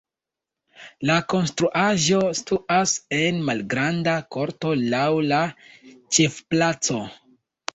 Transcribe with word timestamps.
La 1.09 1.17
konstruaĵo 1.33 2.21
situas 2.39 2.95
en 3.19 3.37
malgranda 3.51 4.17
korto 4.37 4.73
laŭ 4.95 5.05
la 5.29 5.43
ĉefplaco. 5.93 6.99